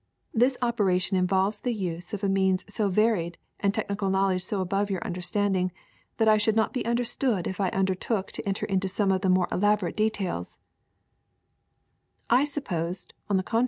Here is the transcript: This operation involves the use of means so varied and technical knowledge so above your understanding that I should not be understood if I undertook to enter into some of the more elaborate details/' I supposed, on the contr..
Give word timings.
This 0.33 0.57
operation 0.63 1.15
involves 1.15 1.59
the 1.59 1.75
use 1.75 2.11
of 2.11 2.23
means 2.23 2.65
so 2.67 2.89
varied 2.89 3.37
and 3.59 3.71
technical 3.71 4.09
knowledge 4.09 4.43
so 4.43 4.59
above 4.59 4.89
your 4.89 5.03
understanding 5.03 5.71
that 6.17 6.27
I 6.27 6.39
should 6.39 6.55
not 6.55 6.73
be 6.73 6.83
understood 6.87 7.45
if 7.45 7.61
I 7.61 7.69
undertook 7.69 8.31
to 8.31 8.47
enter 8.47 8.65
into 8.65 8.87
some 8.89 9.11
of 9.11 9.21
the 9.21 9.29
more 9.29 9.47
elaborate 9.51 9.95
details/' 9.95 10.57
I 12.31 12.45
supposed, 12.45 13.13
on 13.29 13.37
the 13.37 13.43
contr.. 13.43 13.59